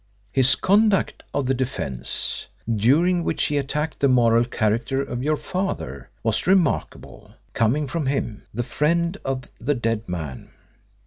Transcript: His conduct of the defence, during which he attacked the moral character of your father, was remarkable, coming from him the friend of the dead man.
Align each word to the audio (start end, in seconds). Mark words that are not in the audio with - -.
His 0.31 0.55
conduct 0.55 1.21
of 1.31 1.45
the 1.45 1.53
defence, 1.53 2.47
during 2.75 3.23
which 3.23 3.43
he 3.43 3.57
attacked 3.57 3.99
the 3.99 4.07
moral 4.07 4.45
character 4.45 4.99
of 5.03 5.21
your 5.21 5.37
father, 5.37 6.09
was 6.23 6.47
remarkable, 6.47 7.35
coming 7.53 7.85
from 7.85 8.07
him 8.07 8.41
the 8.51 8.63
friend 8.63 9.15
of 9.23 9.43
the 9.59 9.75
dead 9.75 10.09
man. 10.09 10.49